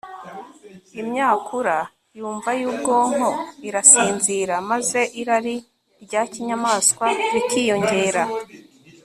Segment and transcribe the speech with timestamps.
[1.01, 1.77] imyakura
[2.17, 3.29] yumva y'ubwonko
[3.67, 5.55] irasinzira, maze irari
[6.03, 8.23] rya kinyamaswa rikiyongera